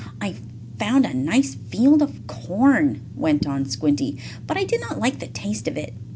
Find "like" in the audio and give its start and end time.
4.97-5.19